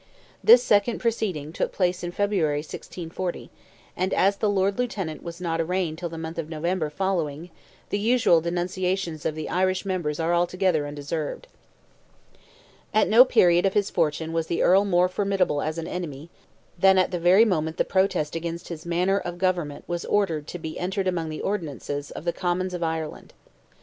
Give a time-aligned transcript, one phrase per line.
[0.43, 3.51] This second proceeding took place in February, 1640,
[3.95, 7.51] and as the Lord Lieutenant was not arraigned till the month of November following,
[7.91, 11.47] the usual denunciations of the Irish members are altogether undeserved.
[12.95, 16.31] At no period of his fortune was the Earl more formidable as an enemy
[16.79, 20.57] than at the very moment the Protest against "his manner of government" was ordered "to
[20.57, 23.35] be entered among the Ordinances" of the Commons of Ireland.